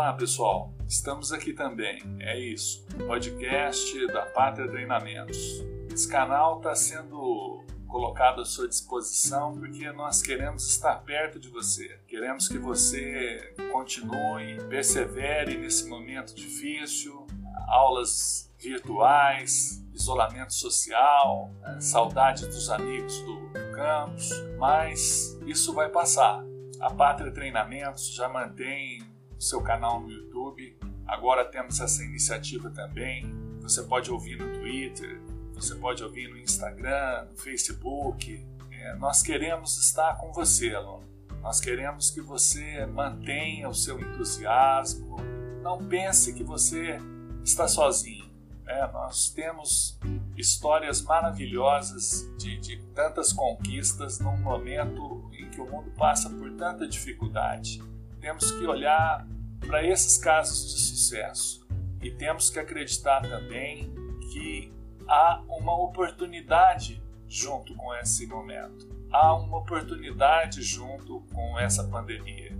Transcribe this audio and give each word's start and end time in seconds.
Olá, 0.00 0.14
pessoal. 0.14 0.72
Estamos 0.88 1.30
aqui 1.30 1.52
também. 1.52 2.00
É 2.20 2.38
isso. 2.38 2.86
Podcast 3.06 4.06
da 4.06 4.24
Pátria 4.24 4.66
Treinamentos. 4.66 5.62
Esse 5.92 6.08
canal 6.08 6.56
está 6.56 6.74
sendo 6.74 7.62
colocado 7.86 8.40
à 8.40 8.44
sua 8.46 8.66
disposição 8.66 9.58
porque 9.58 9.92
nós 9.92 10.22
queremos 10.22 10.66
estar 10.66 10.94
perto 11.02 11.38
de 11.38 11.50
você. 11.50 12.00
Queremos 12.08 12.48
que 12.48 12.56
você 12.56 13.54
continue, 13.70 14.56
persevere 14.70 15.58
nesse 15.58 15.86
momento 15.86 16.34
difícil, 16.34 17.26
aulas 17.68 18.50
virtuais, 18.58 19.84
isolamento 19.92 20.54
social, 20.54 21.50
saudade 21.78 22.46
dos 22.46 22.70
amigos 22.70 23.20
do 23.20 23.38
campus, 23.74 24.30
mas 24.58 25.38
isso 25.46 25.74
vai 25.74 25.90
passar. 25.90 26.42
A 26.80 26.88
Pátria 26.88 27.30
Treinamentos 27.30 28.14
já 28.14 28.30
mantém 28.30 29.10
seu 29.40 29.62
canal 29.62 30.00
no 30.00 30.10
YouTube. 30.10 30.76
Agora 31.06 31.44
temos 31.44 31.80
essa 31.80 32.04
iniciativa 32.04 32.70
também. 32.70 33.34
Você 33.62 33.82
pode 33.82 34.10
ouvir 34.10 34.38
no 34.38 34.52
Twitter, 34.58 35.20
você 35.54 35.74
pode 35.74 36.04
ouvir 36.04 36.28
no 36.28 36.38
Instagram, 36.38 37.26
no 37.30 37.36
Facebook. 37.36 38.46
É, 38.70 38.94
nós 38.96 39.22
queremos 39.22 39.76
estar 39.78 40.16
com 40.18 40.32
você, 40.32 40.74
aluno. 40.74 41.08
Nós 41.42 41.58
queremos 41.58 42.10
que 42.10 42.20
você 42.20 42.84
mantenha 42.86 43.68
o 43.68 43.74
seu 43.74 43.98
entusiasmo. 43.98 45.16
Não 45.62 45.78
pense 45.78 46.34
que 46.34 46.44
você 46.44 46.98
está 47.42 47.66
sozinho. 47.66 48.30
É, 48.66 48.86
nós 48.92 49.30
temos 49.30 49.98
histórias 50.36 51.02
maravilhosas 51.02 52.30
de, 52.38 52.58
de 52.58 52.76
tantas 52.94 53.32
conquistas 53.32 54.20
num 54.20 54.36
momento 54.36 55.28
em 55.32 55.50
que 55.50 55.60
o 55.60 55.66
mundo 55.66 55.90
passa 55.92 56.30
por 56.30 56.50
tanta 56.52 56.86
dificuldade. 56.86 57.82
Temos 58.20 58.50
que 58.50 58.66
olhar 58.66 59.26
para 59.66 59.82
esses 59.82 60.18
casos 60.18 60.74
de 60.74 60.80
sucesso 60.80 61.66
e 62.02 62.10
temos 62.10 62.50
que 62.50 62.58
acreditar 62.58 63.22
também 63.22 63.92
que 64.30 64.72
há 65.08 65.42
uma 65.48 65.76
oportunidade 65.82 67.02
junto 67.26 67.74
com 67.74 67.94
esse 67.94 68.26
momento. 68.26 68.88
Há 69.10 69.34
uma 69.34 69.58
oportunidade 69.58 70.62
junto 70.62 71.20
com 71.32 71.58
essa 71.58 71.84
pandemia. 71.84 72.56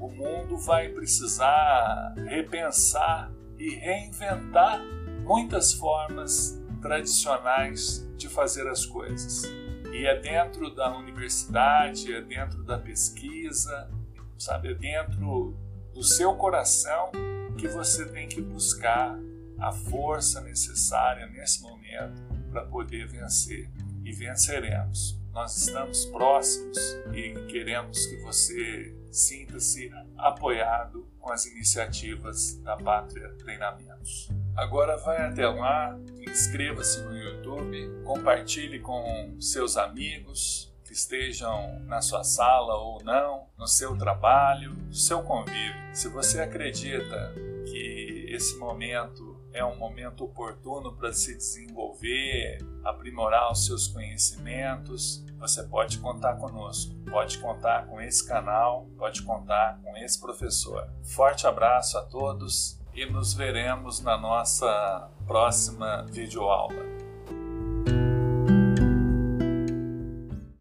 O 0.00 0.08
mundo 0.08 0.56
vai 0.56 0.88
precisar 0.88 2.14
repensar 2.26 3.30
e 3.58 3.74
reinventar 3.74 4.80
muitas 5.22 5.74
formas 5.74 6.58
tradicionais 6.80 8.08
de 8.16 8.28
fazer 8.28 8.66
as 8.66 8.86
coisas. 8.86 9.44
E 9.92 10.06
é 10.06 10.18
dentro 10.18 10.74
da 10.74 10.96
universidade, 10.96 12.12
é 12.12 12.22
dentro 12.22 12.62
da 12.62 12.78
pesquisa, 12.78 13.90
sabe, 14.38 14.72
é 14.72 14.74
dentro 14.74 15.56
do 15.92 16.02
seu 16.02 16.34
coração 16.34 17.10
que 17.58 17.66
você 17.66 18.06
tem 18.06 18.28
que 18.28 18.40
buscar 18.40 19.18
a 19.58 19.72
força 19.72 20.40
necessária 20.40 21.26
nesse 21.26 21.60
momento 21.60 22.22
para 22.50 22.64
poder 22.64 23.06
vencer. 23.08 23.68
E 24.04 24.12
venceremos. 24.12 25.18
Nós 25.32 25.56
estamos 25.56 26.06
próximos 26.06 26.78
e 27.12 27.34
queremos 27.48 28.06
que 28.06 28.16
você 28.22 28.96
sinta-se 29.10 29.90
apoiado 30.16 31.06
com 31.18 31.30
as 31.30 31.44
iniciativas 31.46 32.58
da 32.60 32.76
Pátria 32.76 33.28
Treinamentos. 33.34 34.30
Agora 34.56 34.96
vai 34.96 35.18
até 35.18 35.46
lá, 35.46 35.98
inscreva-se 36.20 37.02
no 37.02 37.16
YouTube, 37.16 38.02
compartilhe 38.04 38.80
com 38.80 39.36
seus 39.38 39.76
amigos 39.76 40.72
estejam 40.92 41.80
na 41.86 42.00
sua 42.00 42.24
sala 42.24 42.74
ou 42.76 43.02
não, 43.02 43.46
no 43.56 43.66
seu 43.66 43.96
trabalho, 43.96 44.74
no 44.74 44.94
seu 44.94 45.22
convívio. 45.22 45.74
Se 45.92 46.08
você 46.08 46.40
acredita 46.40 47.32
que 47.66 48.26
esse 48.30 48.56
momento 48.56 49.38
é 49.52 49.64
um 49.64 49.76
momento 49.76 50.24
oportuno 50.24 50.92
para 50.92 51.12
se 51.12 51.36
desenvolver, 51.36 52.58
aprimorar 52.84 53.50
os 53.50 53.66
seus 53.66 53.88
conhecimentos, 53.88 55.24
você 55.38 55.62
pode 55.62 55.98
contar 55.98 56.36
conosco, 56.36 56.94
pode 57.10 57.38
contar 57.38 57.86
com 57.86 58.00
esse 58.00 58.26
canal, 58.26 58.86
pode 58.96 59.22
contar 59.22 59.80
com 59.82 59.96
esse 59.96 60.20
professor. 60.20 60.88
Forte 61.02 61.46
abraço 61.46 61.96
a 61.96 62.02
todos 62.02 62.78
e 62.94 63.06
nos 63.06 63.34
veremos 63.34 64.00
na 64.00 64.18
nossa 64.18 65.10
próxima 65.26 66.04
videoaula. 66.10 67.07